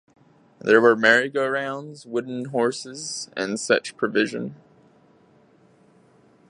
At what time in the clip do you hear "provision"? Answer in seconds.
3.95-4.55